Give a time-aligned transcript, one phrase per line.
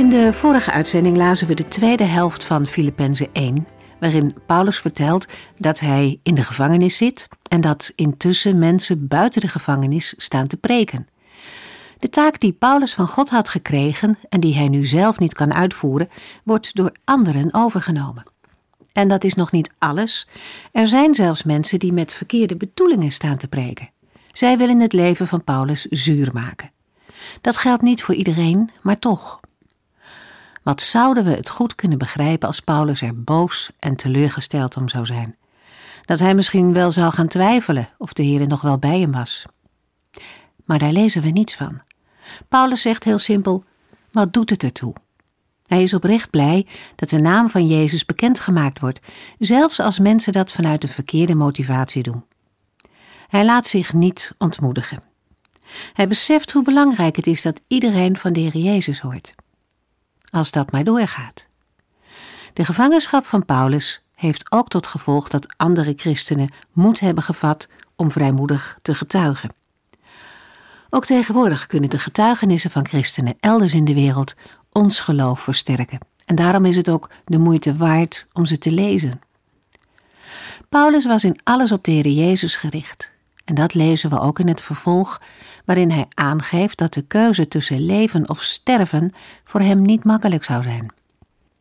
[0.00, 3.66] In de vorige uitzending lazen we de tweede helft van Filippenzen 1,
[3.98, 9.48] waarin Paulus vertelt dat hij in de gevangenis zit en dat intussen mensen buiten de
[9.48, 11.08] gevangenis staan te preken.
[11.98, 15.54] De taak die Paulus van God had gekregen en die hij nu zelf niet kan
[15.54, 16.08] uitvoeren,
[16.44, 18.24] wordt door anderen overgenomen.
[18.92, 20.28] En dat is nog niet alles.
[20.72, 23.90] Er zijn zelfs mensen die met verkeerde bedoelingen staan te preken.
[24.32, 26.70] Zij willen het leven van Paulus zuur maken.
[27.40, 29.40] Dat geldt niet voor iedereen, maar toch.
[30.62, 35.06] Wat zouden we het goed kunnen begrijpen als Paulus er boos en teleurgesteld om zou
[35.06, 35.36] zijn?
[36.00, 39.44] Dat hij misschien wel zou gaan twijfelen of de Heer nog wel bij hem was.
[40.64, 41.80] Maar daar lezen we niets van.
[42.48, 43.64] Paulus zegt heel simpel:
[44.12, 44.94] wat doet het ertoe?
[45.66, 46.66] Hij is oprecht blij
[46.96, 49.00] dat de naam van Jezus bekendgemaakt wordt,
[49.38, 52.24] zelfs als mensen dat vanuit een verkeerde motivatie doen.
[53.28, 55.02] Hij laat zich niet ontmoedigen.
[55.92, 59.34] Hij beseft hoe belangrijk het is dat iedereen van de Heer Jezus hoort
[60.30, 61.46] als dat maar doorgaat.
[62.52, 68.10] De gevangenschap van Paulus heeft ook tot gevolg dat andere christenen moed hebben gevat om
[68.10, 69.50] vrijmoedig te getuigen.
[70.90, 74.34] Ook tegenwoordig kunnen de getuigenissen van christenen elders in de wereld
[74.72, 75.98] ons geloof versterken.
[76.24, 79.20] En daarom is het ook de moeite waard om ze te lezen.
[80.68, 83.10] Paulus was in alles op de Heer Jezus gericht.
[83.44, 85.20] En dat lezen we ook in het vervolg,
[85.70, 89.12] waarin hij aangeeft dat de keuze tussen leven of sterven
[89.44, 90.92] voor hem niet makkelijk zou zijn.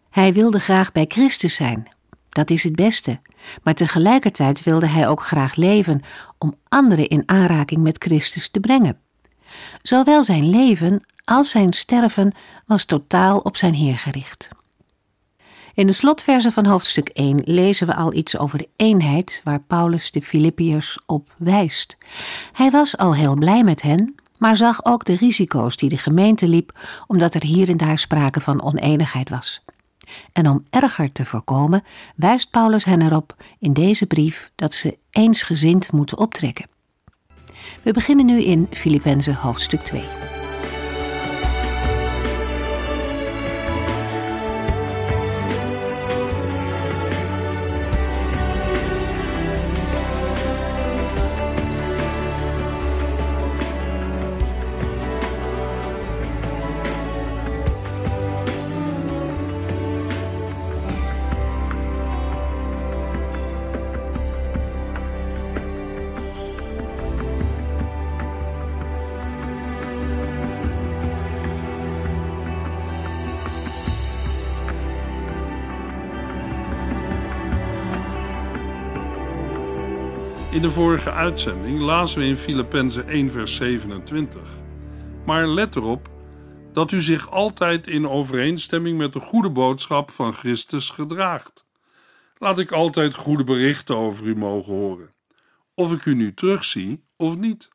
[0.09, 1.87] Hij wilde graag bij Christus zijn,
[2.29, 3.19] dat is het beste,
[3.63, 6.01] maar tegelijkertijd wilde hij ook graag leven
[6.37, 8.99] om anderen in aanraking met Christus te brengen.
[9.81, 12.31] Zowel zijn leven als zijn sterven
[12.65, 14.49] was totaal op zijn Heer gericht.
[15.73, 20.11] In de slotverse van hoofdstuk 1 lezen we al iets over de eenheid waar Paulus
[20.11, 21.97] de Filippiërs op wijst.
[22.53, 26.47] Hij was al heel blij met hen, maar zag ook de risico's die de gemeente
[26.47, 29.61] liep omdat er hier en daar sprake van oneenigheid was.
[30.33, 31.83] En om erger te voorkomen,
[32.15, 36.67] wijst Paulus hen erop in deze brief dat ze eensgezind moeten optrekken.
[37.81, 40.38] We beginnen nu in Filippenzen hoofdstuk 2.
[80.59, 84.41] In de vorige uitzending lazen we in Filippenzen 1 vers 27.
[85.25, 86.09] Maar let erop
[86.73, 91.65] dat u zich altijd in overeenstemming met de goede boodschap van Christus gedraagt.
[92.37, 95.13] Laat ik altijd goede berichten over u mogen horen,
[95.73, 97.69] of ik u nu terugzie of niet.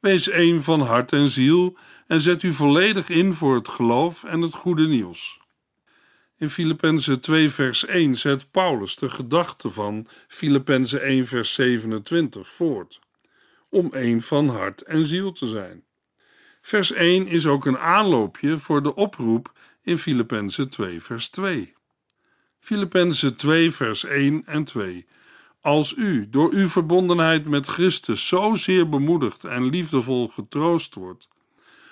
[0.00, 4.40] Wees één van hart en ziel en zet u volledig in voor het geloof en
[4.40, 5.41] het goede nieuws.
[6.42, 13.00] In Filippenzen 2 vers 1 zet Paulus de gedachte van Filippenzen 1 vers 27 voort,
[13.68, 15.84] om één van hart en ziel te zijn.
[16.62, 19.52] Vers 1 is ook een aanloopje voor de oproep
[19.82, 21.74] in Filippenzen 2 vers 2.
[22.60, 25.06] Filippenzen 2 vers 1 en 2
[25.60, 31.28] als u door uw verbondenheid met Christus zozeer bemoedigd en liefdevol getroost wordt,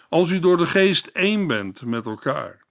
[0.09, 2.69] als u door de geest één bent met elkaar,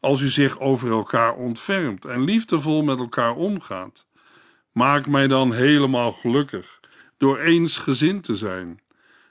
[0.00, 4.06] als u zich over elkaar ontfermt en liefdevol met elkaar omgaat.
[4.72, 6.80] Maak mij dan helemaal gelukkig
[7.18, 8.80] door eensgezind te zijn,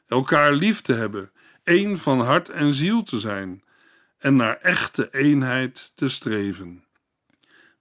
[0.08, 1.32] elkaar lief te hebben,
[1.64, 3.64] één van hart en ziel te zijn
[4.18, 6.84] en naar echte eenheid te streven.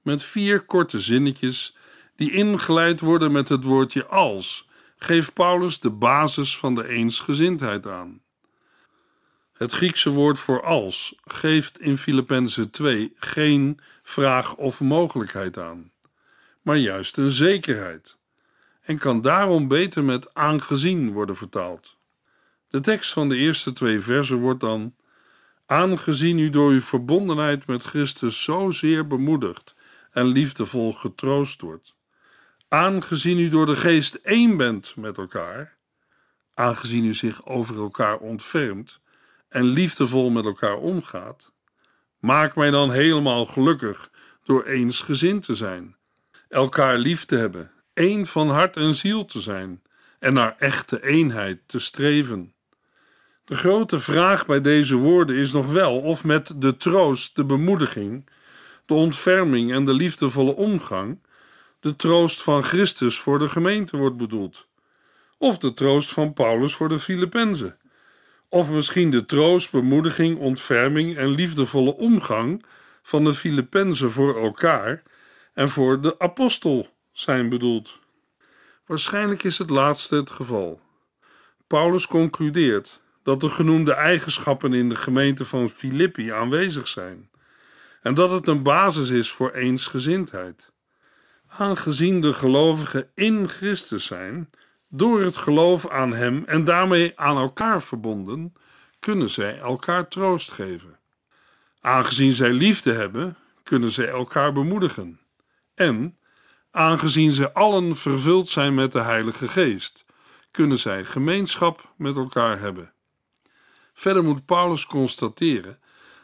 [0.03, 1.77] Met vier korte zinnetjes
[2.17, 8.23] die ingeleid worden met het woordje als, geeft Paulus de basis van de eensgezindheid aan.
[9.59, 15.93] Het Griekse woord voor als geeft in Filippenzen 2 geen vraag of mogelijkheid aan,
[16.63, 18.19] maar juist een zekerheid
[18.81, 21.97] en kan daarom beter met aangezien worden vertaald.
[22.69, 24.95] De tekst van de eerste twee versen wordt dan:
[25.67, 29.75] Aangezien u door uw verbondenheid met Christus zozeer bemoedigd
[30.11, 31.95] en liefdevol getroost wordt,
[32.69, 35.77] aangezien u door de geest één bent met elkaar,
[36.55, 39.01] aangezien u zich over elkaar ontfermt
[39.49, 41.53] en liefdevol met elkaar omgaat,
[42.19, 44.11] maak mij dan helemaal gelukkig
[44.45, 45.97] door eensgezind te zijn,
[46.49, 49.83] elkaar lief te hebben, één van hart en ziel te zijn
[50.19, 52.53] en naar echte eenheid te streven.
[53.45, 58.29] De grote vraag bij deze woorden is nog wel of met de troost, de bemoediging,
[58.87, 61.19] de ontferming en de liefdevolle omgang
[61.81, 64.67] de troost van Christus voor de gemeente wordt bedoeld,
[65.39, 67.79] of de troost van Paulus voor de Filippenzen,
[68.49, 72.65] of misschien de troost, bemoediging, ontferming en liefdevolle omgang
[73.03, 75.03] van de Filippenzen voor elkaar
[75.55, 77.99] en voor de apostel zijn bedoeld.
[78.87, 80.81] Waarschijnlijk is het laatste het geval.
[81.67, 87.31] Paulus concludeert dat de genoemde eigenschappen in de gemeente van Filippi aanwezig zijn
[88.03, 90.73] en dat het een basis is voor eensgezindheid.
[91.49, 94.51] Aangezien de gelovigen in Christus zijn,
[94.89, 98.55] door het geloof aan Hem en daarmee aan elkaar verbonden,
[99.01, 100.99] kunnen zij elkaar troost geven.
[101.81, 105.21] Aangezien zij liefde hebben, kunnen zij elkaar bemoedigen.
[105.75, 106.19] En,
[106.71, 110.05] aangezien zij allen vervuld zijn met de Heilige Geest,
[110.51, 112.93] kunnen zij gemeenschap met elkaar hebben.
[113.95, 115.79] Verder moet Paulus constateren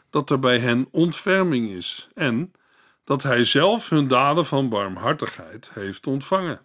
[0.09, 2.51] dat er bij hen ontferming is en
[3.03, 6.61] dat hij zelf hun daden van barmhartigheid heeft ontvangen.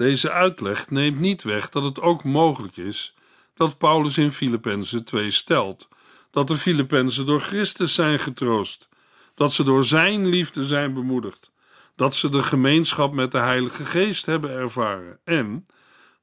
[0.00, 3.14] Deze uitleg neemt niet weg dat het ook mogelijk is
[3.54, 5.88] dat Paulus in Filippenzen 2 stelt.
[6.30, 8.88] Dat de Filippenzen door Christus zijn getroost,
[9.34, 11.52] dat ze door zijn liefde zijn bemoedigd,
[11.96, 15.18] dat ze de gemeenschap met de Heilige Geest hebben ervaren.
[15.24, 15.64] En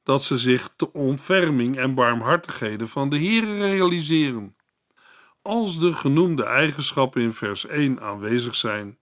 [0.04, 4.56] dat ze zich de ontferming en barmhartigheden van de Heer realiseren.
[5.42, 8.98] Als de genoemde eigenschappen in vers 1 aanwezig zijn,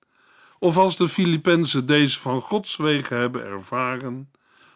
[0.59, 4.29] of als de Filippenzen deze van Gods wegen hebben ervaren,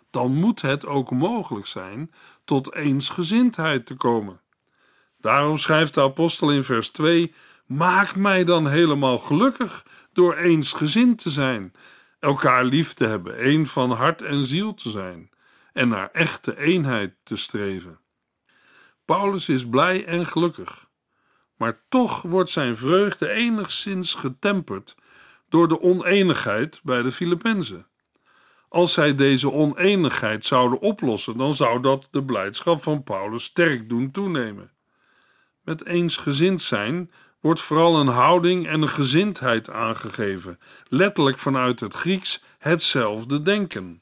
[0.10, 2.12] dan moet het ook mogelijk zijn
[2.46, 4.42] tot eensgezindheid te komen.
[5.18, 7.34] Daarom schrijft de apostel in vers 2:
[7.66, 11.74] Maak mij dan helemaal gelukkig door eensgezind te zijn,
[12.20, 15.30] elkaar lief te hebben, één van hart en ziel te zijn
[15.74, 18.00] en naar echte eenheid te streven.
[19.06, 20.88] Paulus is blij en gelukkig,
[21.56, 24.96] maar toch wordt zijn vreugde enigszins getemperd
[25.50, 27.88] door de oneenigheid bij de Filippenzen.
[28.69, 34.12] Als zij deze oneenigheid zouden oplossen, dan zou dat de blijdschap van Paulus sterk doen
[34.12, 34.71] toenemen.
[35.63, 42.44] Met eensgezind zijn wordt vooral een houding en een gezindheid aangegeven, letterlijk vanuit het Grieks
[42.57, 44.01] hetzelfde denken.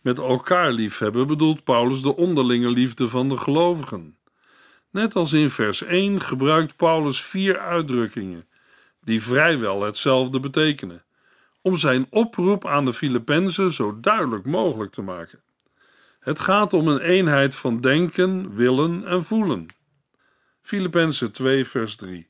[0.00, 4.16] Met elkaar liefhebben bedoelt Paulus de onderlinge liefde van de gelovigen.
[4.90, 8.46] Net als in vers 1 gebruikt Paulus vier uitdrukkingen
[9.00, 11.04] die vrijwel hetzelfde betekenen,
[11.62, 15.42] om zijn oproep aan de Filippenzen zo duidelijk mogelijk te maken.
[16.20, 19.66] Het gaat om een eenheid van denken, willen en voelen.
[20.62, 22.28] Filippenzen 2, vers 3.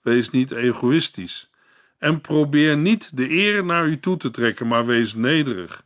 [0.00, 1.50] Wees niet egoïstisch
[1.98, 5.84] en probeer niet de eer naar u toe te trekken, maar wees nederig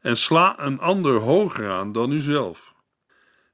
[0.00, 2.74] en sla een ander hoger aan dan uzelf.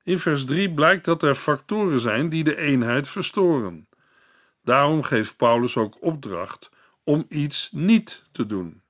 [0.02, 3.88] In vers 3 blijkt dat er factoren zijn die de eenheid verstoren.
[4.64, 6.70] Daarom geeft Paulus ook opdracht
[7.04, 8.82] om iets niet te doen.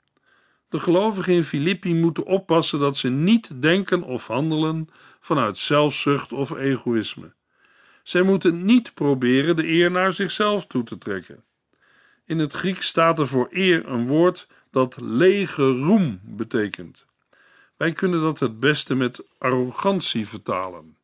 [0.69, 4.89] De gelovigen in Filippi moeten oppassen dat ze niet denken of handelen
[5.21, 7.33] vanuit zelfzucht of egoïsme.
[8.03, 11.45] Zij moeten niet proberen de eer naar zichzelf toe te trekken.
[12.25, 17.07] In het Grieks staat er voor eer een woord dat lege roem betekent.
[17.77, 20.97] Wij kunnen dat het beste met arrogantie vertalen.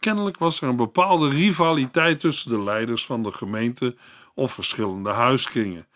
[0.00, 3.96] Kennelijk was er een bepaalde rivaliteit tussen de leiders van de gemeente
[4.34, 5.86] of verschillende huiskringen,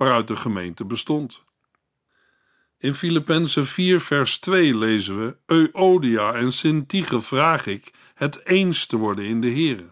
[0.00, 1.42] waaruit de gemeente bestond.
[2.78, 8.96] In Filippenzen 4 vers 2 lezen we: Euodia en Sintige vraag ik het eens te
[8.96, 9.90] worden in de Here.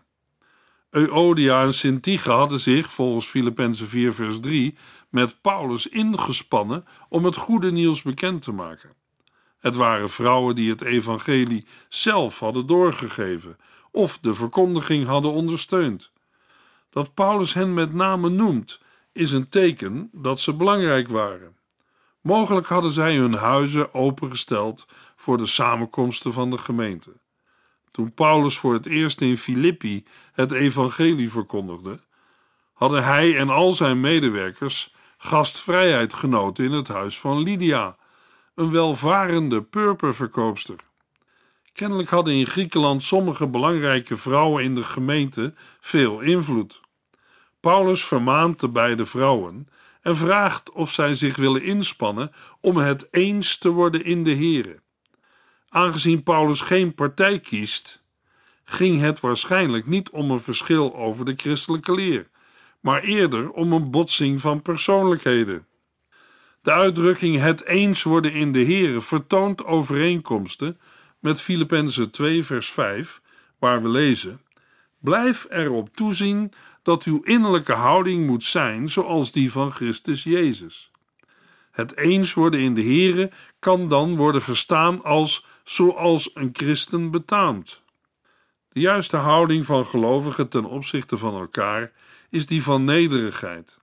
[0.90, 4.76] Euodia en Sintige hadden zich, volgens Filippenzen 4 vers 3,
[5.08, 8.94] met Paulus ingespannen om het goede nieuws bekend te maken.
[9.58, 13.56] Het waren vrouwen die het evangelie zelf hadden doorgegeven
[13.90, 16.12] of de verkondiging hadden ondersteund.
[16.90, 18.80] Dat Paulus hen met name noemt,
[19.18, 21.56] is een teken dat ze belangrijk waren.
[22.20, 27.12] Mogelijk hadden zij hun huizen opengesteld voor de samenkomsten van de gemeente.
[27.90, 32.00] Toen Paulus voor het eerst in Filippi het evangelie verkondigde,
[32.72, 37.96] hadden hij en al zijn medewerkers gastvrijheid genoten in het huis van Lydia,
[38.54, 40.76] een welvarende purperverkoopster.
[41.72, 46.80] Kennelijk hadden in Griekenland sommige belangrijke vrouwen in de gemeente veel invloed.
[47.60, 49.68] Paulus vermaant de beide vrouwen
[50.02, 54.80] en vraagt of zij zich willen inspannen om het eens te worden in de Here.
[55.68, 58.02] Aangezien Paulus geen partij kiest,
[58.64, 62.28] ging het waarschijnlijk niet om een verschil over de christelijke leer,
[62.80, 65.66] maar eerder om een botsing van persoonlijkheden.
[66.62, 70.78] De uitdrukking het eens worden in de Here vertoont overeenkomsten
[71.18, 73.20] met Filippenzen 2 vers 5,
[73.58, 74.40] waar we lezen:
[74.98, 76.52] Blijf erop toezien
[76.88, 80.90] dat uw innerlijke houding moet zijn zoals die van Christus Jezus.
[81.70, 87.82] Het eens worden in de Here kan dan worden verstaan als zoals een christen betaamt.
[88.68, 91.92] De juiste houding van gelovigen ten opzichte van elkaar
[92.30, 93.78] is die van nederigheid.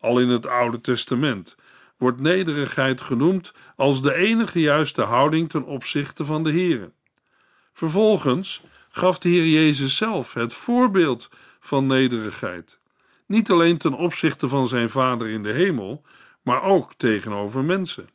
[0.00, 1.56] Al in het Oude Testament
[1.96, 6.90] wordt nederigheid genoemd als de enige juiste houding ten opzichte van de Here.
[7.72, 11.28] Vervolgens gaf de Heer Jezus zelf het voorbeeld
[11.68, 12.78] van nederigheid,
[13.26, 16.04] niet alleen ten opzichte van zijn Vader in de hemel,
[16.42, 18.08] maar ook tegenover mensen.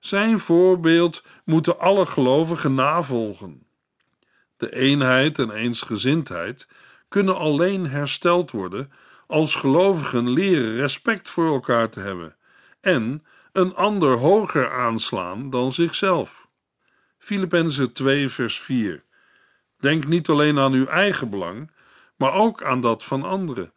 [0.00, 3.66] Zijn voorbeeld moeten alle gelovigen navolgen.
[4.56, 6.68] De eenheid en eensgezindheid
[7.08, 8.92] kunnen alleen hersteld worden
[9.26, 12.36] als gelovigen leren respect voor elkaar te hebben
[12.80, 16.48] en een ander hoger aanslaan dan zichzelf.
[17.18, 19.04] Filippenzen 2 vers 4
[19.78, 21.70] Denk niet alleen aan uw eigen belang,
[22.16, 23.72] maar ook aan dat van anderen.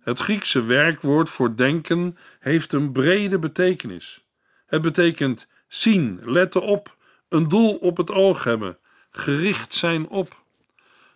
[0.00, 4.24] Het Griekse werkwoord voor denken heeft een brede betekenis.
[4.66, 6.96] Het betekent zien, letten op,
[7.28, 8.78] een doel op het oog hebben,
[9.10, 10.42] gericht zijn op.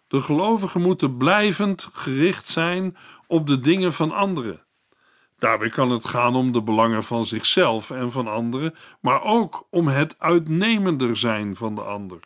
[0.08, 4.66] De gelovigen moeten blijvend gericht zijn op de dingen van anderen.
[5.38, 9.88] Daarbij kan het gaan om de belangen van zichzelf en van anderen, maar ook om
[9.88, 12.20] het uitnemender zijn van de ander.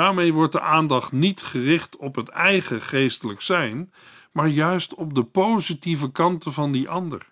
[0.00, 3.92] Daarmee wordt de aandacht niet gericht op het eigen geestelijk zijn,
[4.32, 7.26] maar juist op de positieve kanten van die ander.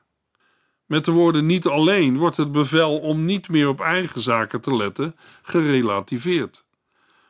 [0.86, 4.76] Met de woorden niet alleen wordt het bevel om niet meer op eigen zaken te
[4.76, 6.64] letten gerelativeerd.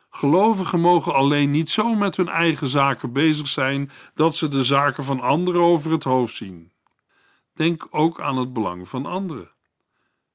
[0.09, 5.03] Gelovigen mogen alleen niet zo met hun eigen zaken bezig zijn dat ze de zaken
[5.03, 6.71] van anderen over het hoofd zien.
[7.53, 9.51] Denk ook aan het belang van anderen.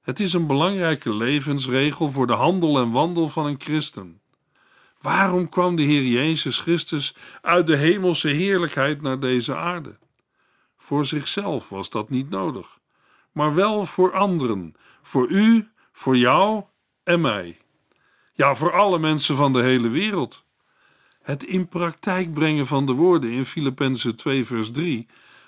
[0.00, 4.22] Het is een belangrijke levensregel voor de handel en wandel van een christen.
[5.04, 9.98] Waarom kwam de Heer Jezus Christus uit de hemelse heerlijkheid naar deze aarde?
[10.76, 12.78] Voor zichzelf was dat niet nodig,
[13.32, 16.64] maar wel voor anderen, voor u, voor jou
[17.02, 17.58] en mij.
[18.32, 20.44] Ja, voor alle mensen van de hele wereld.
[21.22, 25.06] Het in praktijk brengen van de woorden in Filippenzen 2 vers 3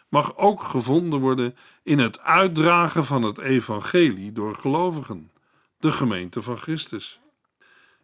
[0.08, 5.30] mag ook gevonden worden in het uitdragen van het evangelie door gelovigen,
[5.78, 7.20] de gemeente van Christus.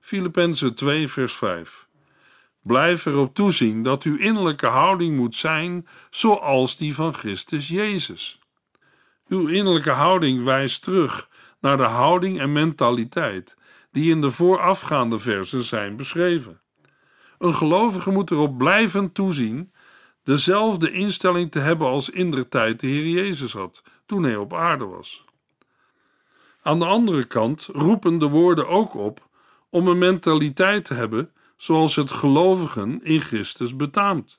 [0.04, 1.86] Filippenzen 2 vers 5
[2.62, 8.40] Blijf erop toezien dat uw innerlijke houding moet zijn zoals die van Christus Jezus.
[9.28, 11.28] Uw innerlijke houding wijst terug
[11.60, 13.56] naar de houding en mentaliteit
[13.90, 16.60] die in de voorafgaande versen zijn beschreven.
[17.38, 19.72] Een gelovige moet erop blijven toezien
[20.22, 24.54] dezelfde instelling te hebben als in der tijd de Heer Jezus had toen hij op
[24.54, 25.24] aarde was.
[26.62, 29.30] Aan de andere kant roepen de woorden ook op
[29.72, 34.38] om een mentaliteit te hebben zoals het gelovigen in Christus betaamt.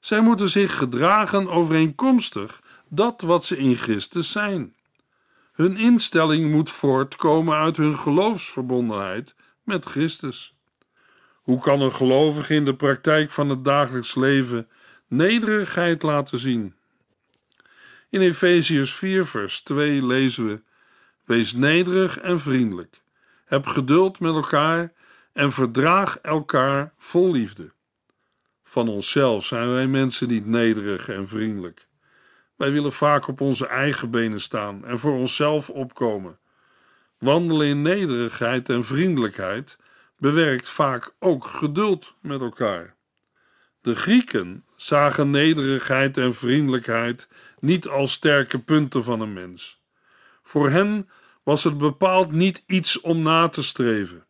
[0.00, 4.74] Zij moeten zich gedragen overeenkomstig dat wat ze in Christus zijn.
[5.52, 10.54] Hun instelling moet voortkomen uit hun geloofsverbondenheid met Christus.
[11.32, 14.68] Hoe kan een gelovige in de praktijk van het dagelijks leven
[15.06, 16.74] nederigheid laten zien?
[18.10, 20.62] In Efeziërs 4, vers 2 lezen we:
[21.24, 23.02] Wees nederig en vriendelijk.
[23.52, 24.92] Heb geduld met elkaar
[25.32, 27.72] en verdraag elkaar vol liefde.
[28.64, 31.86] Van onszelf zijn wij mensen niet nederig en vriendelijk.
[32.56, 36.38] Wij willen vaak op onze eigen benen staan en voor onszelf opkomen.
[37.18, 39.78] Wandelen in nederigheid en vriendelijkheid
[40.18, 42.94] bewerkt vaak ook geduld met elkaar.
[43.80, 47.28] De Grieken zagen nederigheid en vriendelijkheid
[47.58, 49.82] niet als sterke punten van een mens.
[50.42, 51.08] Voor hen
[51.42, 54.26] was het bepaald niet iets om na te streven.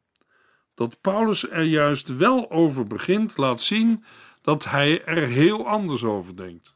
[0.74, 4.04] Dat Paulus er juist wel over begint, laat zien
[4.42, 6.74] dat hij er heel anders over denkt.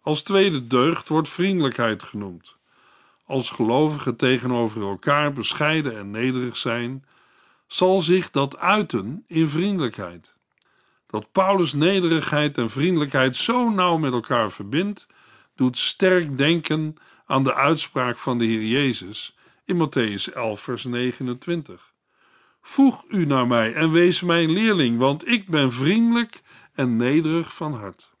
[0.00, 2.56] Als tweede deugd wordt vriendelijkheid genoemd.
[3.26, 7.04] Als gelovigen tegenover elkaar bescheiden en nederig zijn,
[7.66, 10.34] zal zich dat uiten in vriendelijkheid.
[11.06, 15.06] Dat Paulus nederigheid en vriendelijkheid zo nauw met elkaar verbindt,
[15.54, 21.92] doet sterk denken aan de uitspraak van de Heer Jezus in Matthäus 11, vers 29.
[22.60, 26.42] Voeg u naar mij en wees mijn leerling, want ik ben vriendelijk
[26.74, 28.12] en nederig van hart.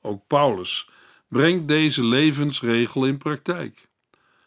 [0.00, 0.90] Ook Paulus
[1.28, 3.88] brengt deze levensregel in praktijk.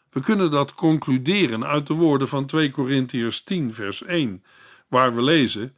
[0.09, 4.43] We kunnen dat concluderen uit de woorden van 2 Korintiërs 10, vers 1,
[4.87, 5.75] waar we lezen: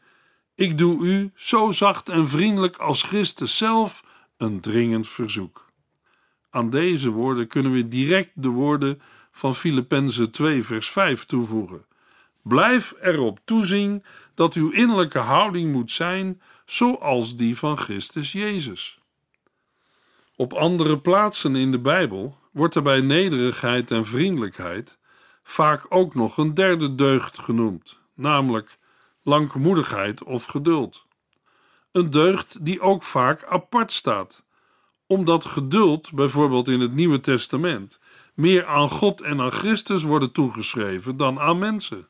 [0.55, 4.03] Ik doe u zo zacht en vriendelijk als Christus zelf
[4.38, 5.67] een dringend verzoek.
[6.50, 9.01] Aan deze woorden kunnen we direct de woorden
[9.39, 11.86] van Filippenzen 2, vers 5 toevoegen.
[12.41, 14.03] Blijf erop toezien
[14.36, 19.00] dat uw innerlijke houding moet zijn zoals die van Christus Jezus.
[20.36, 24.98] Op andere plaatsen in de Bijbel wordt er bij nederigheid en vriendelijkheid
[25.43, 28.77] vaak ook nog een derde deugd genoemd, namelijk
[29.24, 31.05] langmoedigheid of geduld.
[31.91, 34.43] Een deugd die ook vaak apart staat,
[35.08, 38.00] omdat geduld, bijvoorbeeld in het Nieuwe Testament,
[38.39, 42.08] meer aan God en aan Christus worden toegeschreven dan aan mensen.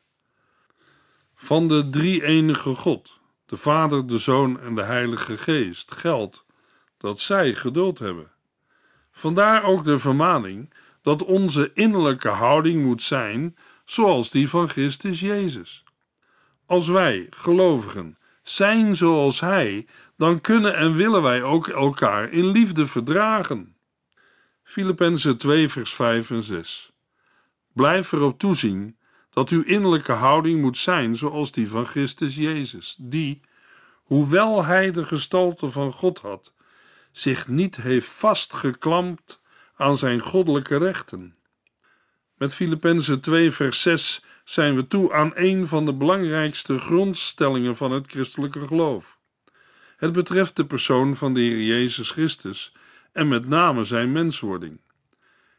[1.34, 6.44] Van de drie-enige God, de Vader, de Zoon en de Heilige Geest, geldt
[6.98, 8.30] dat zij geduld hebben.
[9.12, 15.84] Vandaar ook de vermaning dat onze innerlijke houding moet zijn zoals die van Christus Jezus.
[16.66, 22.86] Als wij, gelovigen, zijn zoals Hij, dan kunnen en willen wij ook elkaar in liefde
[22.86, 23.74] verdragen.
[24.70, 26.92] Filippenzen 2, vers 5 en 6.
[27.72, 28.96] Blijf erop toezien
[29.30, 33.40] dat uw innerlijke houding moet zijn zoals die van Christus Jezus, die,
[33.94, 36.52] hoewel hij de gestalte van God had,
[37.12, 39.40] zich niet heeft vastgeklampt
[39.76, 41.34] aan zijn goddelijke rechten.
[42.36, 47.92] Met Filippenzen 2, vers 6 zijn we toe aan een van de belangrijkste grondstellingen van
[47.92, 49.18] het christelijke geloof.
[49.96, 52.72] Het betreft de persoon van de Heer Jezus Christus
[53.12, 54.80] en met name zijn menswording.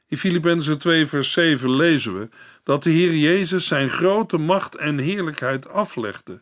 [0.08, 2.30] In Filippenzen 2, vers 7 lezen we
[2.64, 6.42] dat de Heer Jezus zijn grote macht en heerlijkheid aflegde,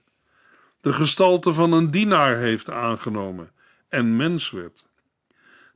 [0.82, 3.52] de gestalte van een dienaar heeft aangenomen
[3.90, 4.84] en mens werd.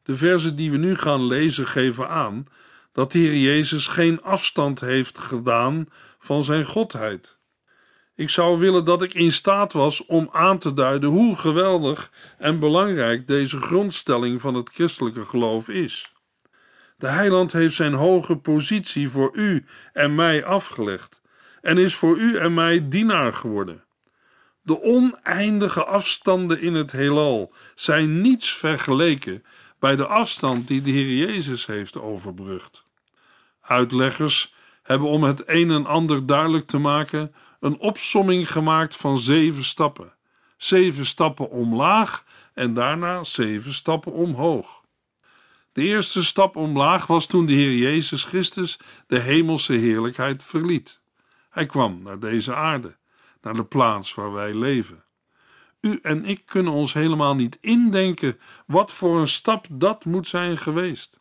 [0.04, 2.48] De verzen die we nu gaan lezen geven aan
[2.92, 7.38] dat de Heer Jezus geen afstand heeft gedaan van zijn godheid.
[8.16, 12.60] Ik zou willen dat ik in staat was om aan te duiden hoe geweldig en
[12.60, 16.14] belangrijk deze grondstelling van het christelijke geloof is.
[16.98, 21.22] De heiland heeft zijn hoge positie voor u en mij afgelegd
[21.62, 23.84] en is voor u en mij dienaar geworden.
[24.62, 29.44] De oneindige afstanden in het heelal zijn niets vergeleken
[29.80, 32.84] bij de afstand die de Heer Jezus heeft overbrugd.
[33.62, 39.64] Uitleggers hebben om het een en ander duidelijk te maken een opsomming gemaakt van zeven
[39.64, 40.14] stappen.
[40.58, 44.84] Zeven stappen omlaag en daarna zeven stappen omhoog.
[45.72, 51.02] De eerste stap omlaag was toen de Heer Jezus Christus de hemelse heerlijkheid verliet.
[51.50, 52.96] Hij kwam naar deze aarde,
[53.42, 55.04] naar de plaats waar wij leven.
[55.82, 60.58] U en ik kunnen ons helemaal niet indenken wat voor een stap dat moet zijn
[60.58, 61.20] geweest.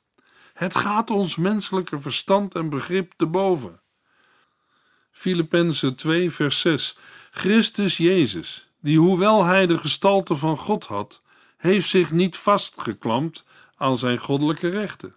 [0.62, 3.80] Het gaat ons menselijke verstand en begrip te boven.
[5.10, 6.98] Filippenzen 2, vers 6.
[7.30, 11.22] Christus Jezus, die hoewel hij de gestalte van God had,
[11.56, 13.44] heeft zich niet vastgeklampt
[13.76, 15.14] aan zijn goddelijke rechten.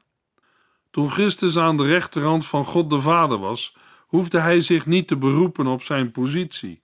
[0.92, 3.76] Toen Christus aan de rechterhand van God de Vader was,
[4.08, 6.82] hoefde hij zich niet te beroepen op zijn positie.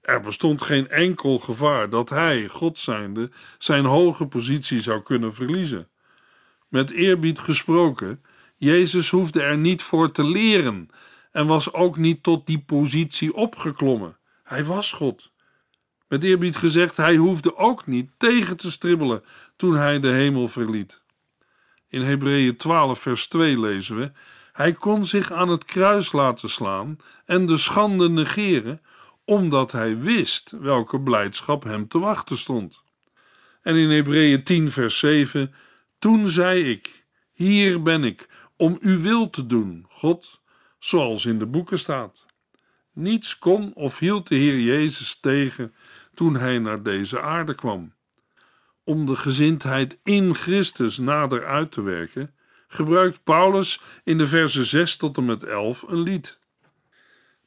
[0.00, 5.89] Er bestond geen enkel gevaar dat hij, God zijnde, zijn hoge positie zou kunnen verliezen.
[6.70, 8.22] Met eerbied gesproken,
[8.56, 10.88] Jezus hoefde er niet voor te leren
[11.32, 14.16] en was ook niet tot die positie opgeklommen.
[14.42, 15.30] Hij was God.
[16.08, 19.24] Met eerbied gezegd, hij hoefde ook niet tegen te stribbelen
[19.56, 21.00] toen hij de hemel verliet.
[21.88, 24.12] In Hebreeën 12, vers 2 lezen we:
[24.52, 28.82] Hij kon zich aan het kruis laten slaan en de schande negeren,
[29.24, 32.82] omdat hij wist welke blijdschap hem te wachten stond.
[33.62, 35.54] En in Hebreeën 10, vers 7:
[36.00, 40.40] Toen zei ik: Hier ben ik, om uw wil te doen, God,
[40.78, 42.26] zoals in de boeken staat.
[42.92, 45.74] Niets kon of hield de Heer Jezus tegen
[46.14, 47.92] toen hij naar deze aarde kwam.
[48.84, 52.34] Om de gezindheid in Christus nader uit te werken,
[52.68, 56.38] gebruikt Paulus in de versen 6 tot en met 11 een lied.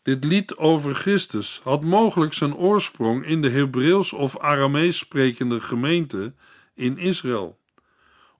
[0.01, 6.33] Dit lied over Christus had mogelijk zijn oorsprong in de Hebreeuws of Aramees sprekende gemeente
[6.73, 7.61] in Israël,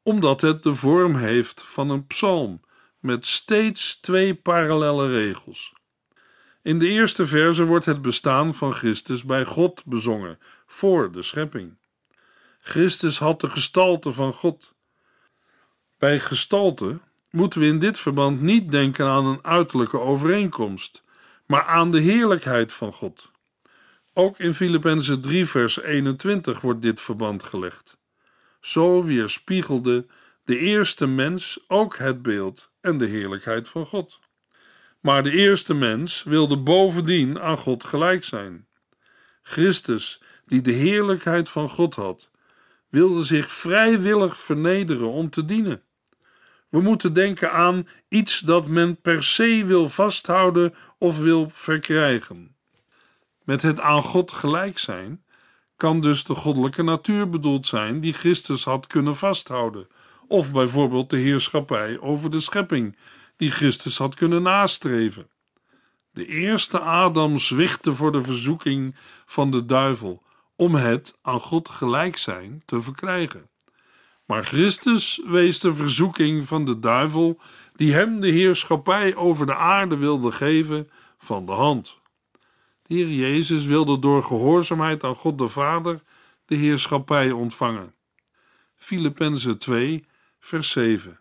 [0.04, 2.62] omdat het de vorm heeft van een psalm
[3.00, 5.74] met steeds twee parallelle regels.
[6.62, 11.78] In de eerste verse wordt het bestaan van Christus bij God bezongen voor de schepping.
[12.62, 14.74] Christus had de gestalte van God.
[15.98, 21.04] Bij gestalte moeten we in dit verband niet denken aan een uiterlijke overeenkomst,
[21.46, 23.32] maar aan de heerlijkheid van God.
[24.14, 27.98] Ook in Filippenzen 3, vers 21 wordt dit verband gelegd.
[28.64, 30.06] Zo weerspiegelde
[30.44, 34.20] de eerste mens ook het beeld en de heerlijkheid van God.
[35.00, 38.68] Maar de eerste mens wilde bovendien aan God gelijk zijn.
[39.42, 42.32] Christus, die de heerlijkheid van God had,
[42.90, 45.84] wilde zich vrijwillig vernederen om te dienen.
[46.70, 52.56] We moeten denken aan iets dat men per se wil vasthouden of wil verkrijgen.
[53.44, 55.23] Met het aan God gelijk zijn
[55.84, 59.88] kan dus de goddelijke natuur bedoeld zijn die Christus had kunnen vasthouden,
[60.28, 62.98] of bijvoorbeeld de heerschappij over de schepping
[63.38, 65.30] die Christus had kunnen nastreven.
[66.12, 70.24] De eerste Adam zwichtte voor de verzoeking van de duivel
[70.56, 73.50] om het aan God gelijk zijn te verkrijgen.
[74.26, 77.40] Maar Christus wees de verzoeking van de duivel,
[77.76, 82.02] die hem de heerschappij over de aarde wilde geven, van de hand.
[82.84, 86.02] De Heer Jezus wilde door gehoorzaamheid aan God de Vader
[86.46, 87.96] de heerschappij ontvangen.
[88.76, 90.06] Filippenzen 2,
[90.40, 91.20] vers 7.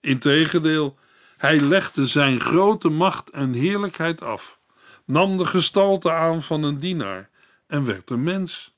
[0.00, 0.98] Integendeel,
[1.36, 4.60] hij legde zijn grote macht en heerlijkheid af,
[5.04, 7.30] nam de gestalte aan van een dienaar
[7.66, 8.74] en werd een mens.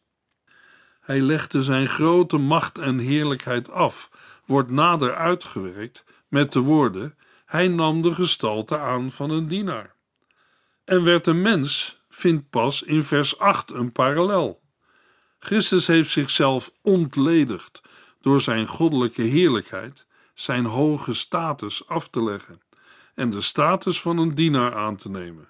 [1.00, 4.10] Hij legde zijn grote macht en heerlijkheid af,
[4.44, 9.94] wordt nader uitgewerkt met de woorden: Hij nam de gestalte aan van een dienaar.
[10.84, 14.62] En werd een mens, vindt pas in vers 8 een parallel.
[15.38, 17.82] Christus heeft zichzelf ontledigd
[18.20, 22.60] door zijn goddelijke heerlijkheid, zijn hoge status af te leggen
[23.14, 25.48] en de status van een dienaar aan te nemen.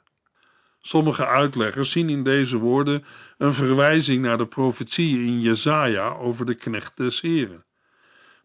[0.80, 3.04] Sommige uitleggers zien in deze woorden
[3.38, 7.64] een verwijzing naar de profetieën in Jesaja over de knecht des Heren.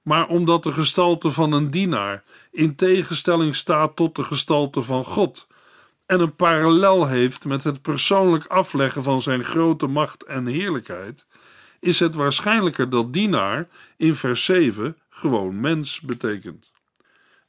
[0.01, 5.47] Maar omdat de gestalte van een dienaar in tegenstelling staat tot de gestalte van God
[6.09, 11.25] en een parallel heeft met het persoonlijk afleggen van zijn grote macht en heerlijkheid,
[11.79, 13.67] is het waarschijnlijker dat dienaar
[13.97, 16.71] in vers 7 gewoon mens betekent.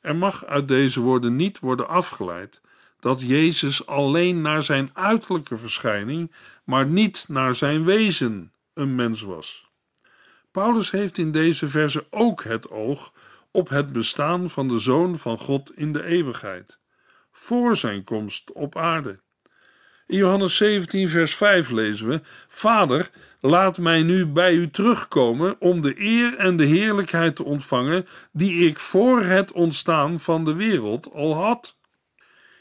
[0.01, 2.61] Er mag uit deze woorden niet worden afgeleid
[2.99, 6.33] dat Jezus alleen naar zijn uiterlijke verschijning,
[6.64, 9.70] maar niet naar zijn wezen een mens was.
[10.51, 13.12] Paulus heeft in deze verse ook het oog
[13.51, 16.79] op het bestaan van de Zoon van God in de eeuwigheid,
[17.33, 19.21] voor zijn komst op aarde.
[20.07, 25.81] In Johannes 17, vers 5 lezen we: Vader, laat mij nu bij u terugkomen om
[25.81, 31.12] de eer en de heerlijkheid te ontvangen die ik voor het ontstaan van de wereld
[31.12, 31.77] al had.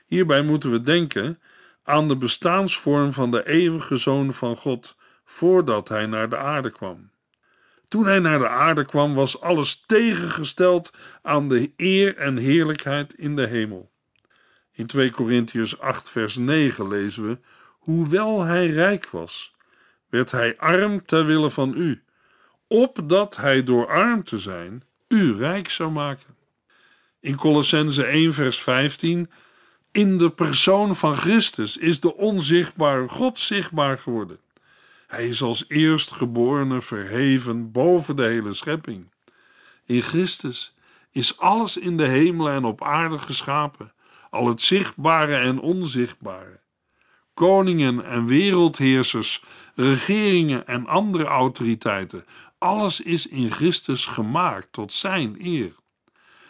[0.06, 1.40] Hierbij moeten we denken
[1.84, 7.12] aan de bestaansvorm van de eeuwige Zoon van God voordat hij naar de aarde kwam.
[7.88, 13.36] Toen hij naar de aarde kwam, was alles tegengesteld aan de eer en heerlijkheid in
[13.36, 13.92] de hemel.
[14.80, 17.38] In 2 Korintiërs 8, vers 9 lezen we:
[17.80, 19.56] Hoewel hij rijk was,
[20.10, 22.04] werd hij arm ter wille van u,
[22.68, 26.36] opdat hij door arm te zijn u rijk zou maken.
[27.20, 29.30] In Colossense 1, vers 15
[29.92, 34.40] in de persoon van Christus is de onzichtbare God zichtbaar geworden.
[35.08, 39.12] Hij is als eerstgeborene verheven boven de hele schepping.
[39.86, 40.76] In Christus
[41.12, 43.94] is alles in de hemel en op aarde geschapen,
[44.30, 46.60] al het zichtbare en onzichtbare.
[47.34, 49.44] Koningen en wereldheersers,
[49.76, 52.26] regeringen en andere autoriteiten,
[52.58, 55.76] alles is in Christus gemaakt tot zijn eer.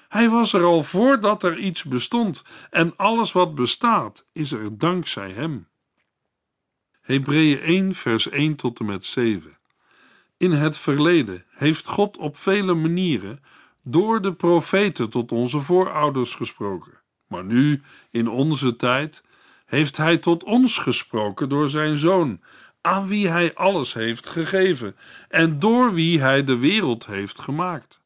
[0.07, 5.31] Hij was er al voordat er iets bestond en alles wat bestaat is er dankzij
[5.31, 5.67] hem.
[7.01, 9.57] Hebreeën 1 vers 1 tot en met 7
[10.37, 13.43] In het verleden heeft God op vele manieren
[13.83, 16.98] door de profeten tot onze voorouders gesproken.
[17.29, 19.23] Maar nu, in onze tijd,
[19.65, 22.41] heeft Hij tot ons gesproken door Zijn Zoon,
[22.81, 24.95] aan wie Hij alles heeft gegeven
[25.29, 27.99] en door wie Hij de wereld heeft gemaakt.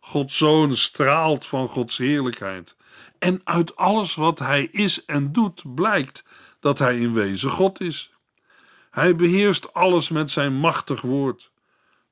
[0.00, 2.76] Gods zoon straalt van Gods heerlijkheid.
[3.18, 6.24] En uit alles wat hij is en doet blijkt
[6.60, 8.12] dat hij in wezen God is.
[8.90, 11.50] Hij beheerst alles met zijn machtig woord.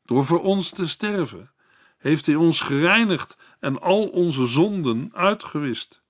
[0.04, 1.50] Door voor ons te sterven
[1.98, 6.02] heeft hij ons gereinigd en al onze zonden uitgewist.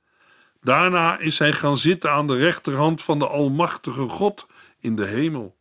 [0.65, 4.47] Daarna is hij gaan zitten aan de rechterhand van de Almachtige God
[4.81, 5.57] in de hemel.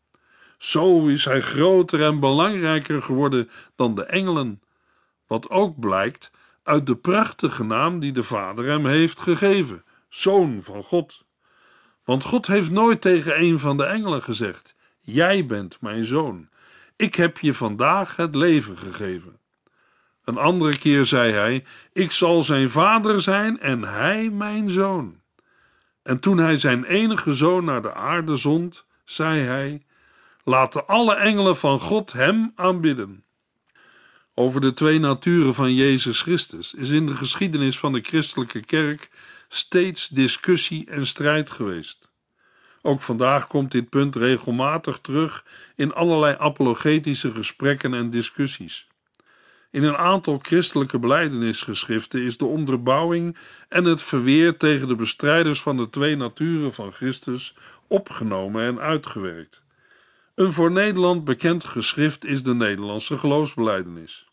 [0.57, 4.61] Zo is hij groter en belangrijker geworden dan de engelen
[5.27, 6.31] wat ook blijkt
[6.63, 11.25] uit de prachtige naam die de Vader hem heeft gegeven: Zoon van God.
[12.03, 16.49] Want God heeft nooit tegen een van de engelen gezegd: Jij bent mijn zoon.
[16.95, 19.39] Ik heb je vandaag het leven gegeven.
[20.23, 25.21] Een andere keer zei hij: Ik zal zijn vader zijn en hij mijn zoon.
[26.03, 29.85] En toen hij zijn enige zoon naar de aarde zond, zei hij:
[30.43, 33.23] Laten alle engelen van God Hem aanbidden.
[34.35, 39.09] Over de twee naturen van Jezus Christus is in de geschiedenis van de christelijke kerk
[39.49, 42.11] steeds discussie en strijd geweest.
[42.81, 48.87] Ook vandaag komt dit punt regelmatig terug in allerlei apologetische gesprekken en discussies.
[49.73, 53.37] In een aantal christelijke belijdenisgeschriften is de onderbouwing
[53.69, 57.55] en het verweer tegen de bestrijders van de twee naturen van Christus
[57.87, 59.61] opgenomen en uitgewerkt.
[60.35, 64.27] Een voor Nederland bekend geschrift is de Nederlandse geloofsbelijdenis.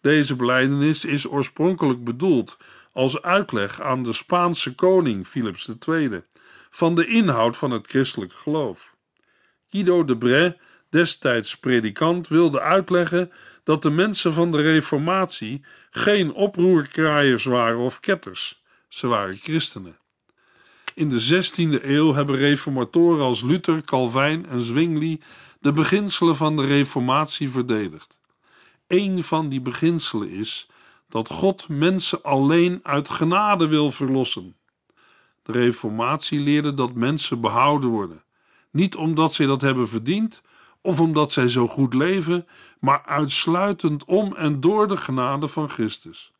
[0.00, 2.56] Deze belijdenis is oorspronkelijk bedoeld
[2.92, 6.22] als uitleg aan de Spaanse koning Philips II
[6.70, 8.94] van de inhoud van het christelijk geloof.
[9.70, 10.58] Guido de Bray,
[10.90, 13.32] destijds predikant, wilde uitleggen
[13.68, 19.96] dat de mensen van de Reformatie geen oproerkraaiers waren of ketters, ze waren christenen.
[20.94, 25.20] In de 16e eeuw hebben reformatoren als Luther, Calvijn en Zwingli
[25.60, 28.18] de beginselen van de Reformatie verdedigd.
[28.86, 30.68] Een van die beginselen is
[31.08, 34.56] dat God mensen alleen uit genade wil verlossen.
[35.42, 38.22] De Reformatie leerde dat mensen behouden worden,
[38.70, 40.42] niet omdat zij dat hebben verdiend
[40.88, 42.46] of omdat zij zo goed leven,
[42.80, 46.32] maar uitsluitend om en door de genade van Christus.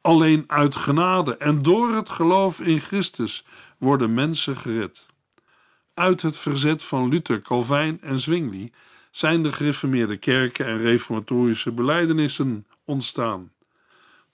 [0.00, 3.44] Alleen uit genade en door het geloof in Christus
[3.76, 5.06] worden mensen gered.
[5.94, 8.72] Uit het verzet van Luther, Calvijn en Zwingli
[9.10, 13.52] zijn de gereformeerde kerken en reformatorische belijdenissen ontstaan.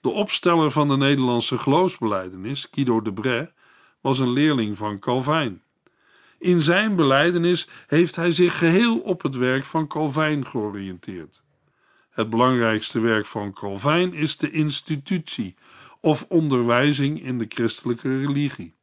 [0.01, 3.51] De opsteller van de Nederlandse geloofsbeleidenis, Guido de Bray,
[4.01, 5.61] was een leerling van Calvijn.
[6.45, 11.41] In zijn beleidenis heeft hij zich geheel op het werk van Calvijn georiënteerd.
[12.09, 15.55] Het belangrijkste werk van Calvijn is de institutie
[15.99, 18.73] of onderwijzing in de christelijke religie.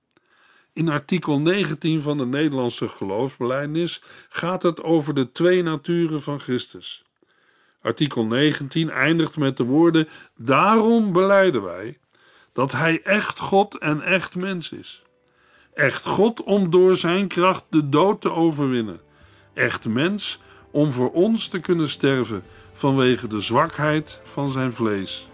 [0.72, 7.05] In artikel 19 van de Nederlandse geloofsbelijdenis gaat het over de twee naturen van Christus.
[7.83, 11.98] Artikel 19 eindigt met de woorden: Daarom beleiden wij
[12.53, 15.01] dat Hij echt God en echt mens is.
[15.74, 19.00] Echt God om door Zijn kracht de dood te overwinnen.
[19.54, 25.28] Echt mens om voor ons te kunnen sterven vanwege de zwakheid van Zijn vlees.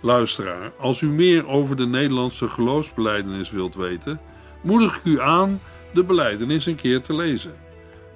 [0.00, 4.20] Luisteraar, als u meer over de Nederlandse geloofsbeleidenis wilt weten,
[4.60, 5.60] moedig ik u aan
[5.92, 7.54] de beleidenis een keer te lezen.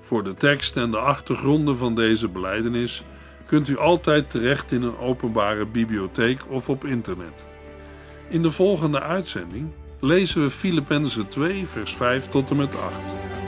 [0.00, 3.02] Voor de tekst en de achtergronden van deze beleidenis
[3.46, 7.44] kunt u altijd terecht in een openbare bibliotheek of op internet.
[8.28, 13.47] In de volgende uitzending lezen we Filippenzen 2, vers 5 tot en met 8.